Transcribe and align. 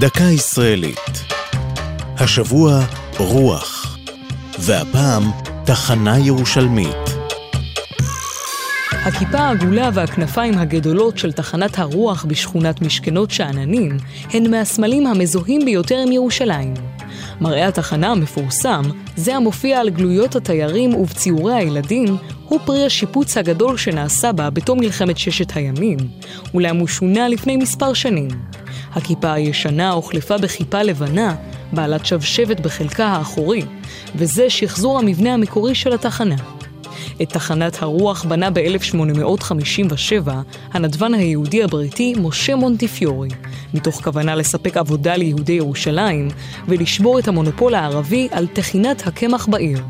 דקה 0.00 0.24
ישראלית. 0.24 1.24
השבוע 2.18 2.80
רוח, 3.18 3.98
והפעם 4.58 5.22
תחנה 5.64 6.18
ירושלמית. 6.18 6.96
הכיפה 8.90 9.38
העגולה 9.38 9.90
והכנפיים 9.94 10.58
הגדולות 10.58 11.18
של 11.18 11.32
תחנת 11.32 11.78
הרוח 11.78 12.24
בשכונת 12.24 12.82
משכנות 12.82 13.30
שאננים 13.30 13.96
הן 14.30 14.50
מהסמלים 14.50 15.06
המזוהים 15.06 15.64
ביותר 15.64 15.98
עם 16.06 16.12
ירושלים. 16.12 16.74
מראה 17.40 17.68
התחנה 17.68 18.10
המפורסם, 18.10 18.82
זה 19.16 19.36
המופיע 19.36 19.80
על 19.80 19.90
גלויות 19.90 20.36
התיירים 20.36 20.94
ובציורי 20.94 21.54
הילדים, 21.54 22.16
הוא 22.48 22.60
פרי 22.64 22.86
השיפוץ 22.86 23.36
הגדול 23.36 23.76
שנעשה 23.76 24.32
בה 24.32 24.50
בתום 24.50 24.80
מלחמת 24.80 25.18
ששת 25.18 25.56
הימים, 25.56 25.98
אולם 26.54 26.76
הוא 26.76 26.88
שונה 26.88 27.28
לפני 27.28 27.56
מספר 27.56 27.92
שנים. 27.92 28.28
הכיפה 28.96 29.32
הישנה 29.32 29.90
הוחלפה 29.90 30.38
בכיפה 30.38 30.82
לבנה, 30.82 31.34
בעלת 31.72 32.06
שבשבת 32.06 32.60
בחלקה 32.60 33.06
האחורי, 33.06 33.62
וזה 34.14 34.50
שחזור 34.50 34.98
המבנה 34.98 35.34
המקורי 35.34 35.74
של 35.74 35.92
התחנה. 35.92 36.36
את 37.22 37.32
תחנת 37.32 37.82
הרוח 37.82 38.24
בנה 38.24 38.50
ב-1857 38.50 40.30
הנדבן 40.72 41.14
היהודי 41.14 41.62
הבריטי 41.62 42.14
משה 42.18 42.56
מונטיפיורי, 42.56 43.28
מתוך 43.74 44.04
כוונה 44.04 44.34
לספק 44.34 44.76
עבודה 44.76 45.16
ליהודי 45.16 45.52
ירושלים 45.52 46.28
ולשבור 46.68 47.18
את 47.18 47.28
המונופול 47.28 47.74
הערבי 47.74 48.28
על 48.30 48.46
טחינת 48.46 49.06
הקמח 49.06 49.46
בעיר. 49.46 49.82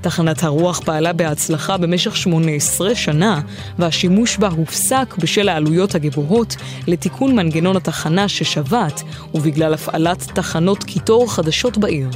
תחנת 0.00 0.42
הרוח 0.42 0.80
פעלה 0.80 1.12
בהצלחה 1.12 1.76
במשך 1.76 2.16
18 2.16 2.94
שנה, 2.94 3.40
והשימוש 3.78 4.36
בה 4.36 4.48
הופסק 4.48 5.14
בשל 5.18 5.48
העלויות 5.48 5.94
הגבוהות 5.94 6.56
לתיקון 6.86 7.36
מנגנון 7.36 7.76
התחנה 7.76 8.28
ששבת, 8.28 9.02
ובגלל 9.34 9.74
הפעלת 9.74 10.22
תחנות 10.34 10.84
קיטור 10.84 11.32
חדשות 11.32 11.78
בעיר. 11.78 12.08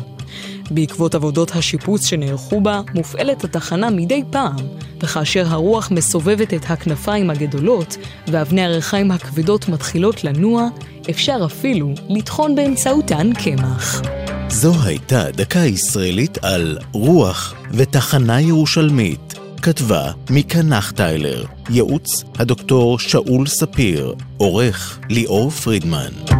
בעקבות 0.70 1.14
עבודות 1.14 1.56
השיפוץ 1.56 2.06
שנערכו 2.06 2.60
בה, 2.60 2.80
מופעלת 2.94 3.44
התחנה 3.44 3.90
מדי 3.90 4.22
פעם, 4.30 4.56
וכאשר 5.00 5.46
הרוח 5.48 5.90
מסובבת 5.90 6.54
את 6.54 6.70
הכנפיים 6.70 7.30
הגדולות 7.30 7.96
ואבני 8.28 8.64
הריחיים 8.64 9.10
הכבדות 9.10 9.68
מתחילות 9.68 10.24
לנוע, 10.24 10.68
אפשר 11.10 11.42
אפילו 11.44 11.94
לטחון 12.08 12.54
באמצעותן 12.54 13.30
קמח. 13.34 14.23
זו 14.54 14.72
הייתה 14.84 15.30
דקה 15.30 15.58
ישראלית 15.58 16.38
על 16.44 16.78
רוח 16.92 17.54
ותחנה 17.70 18.40
ירושלמית. 18.40 19.34
כתבה 19.62 20.12
מיקה 20.30 20.62
נחטיילר, 20.62 21.44
ייעוץ 21.70 22.24
הדוקטור 22.38 22.98
שאול 22.98 23.46
ספיר, 23.46 24.14
עורך 24.36 24.98
ליאור 25.10 25.50
פרידמן. 25.50 26.33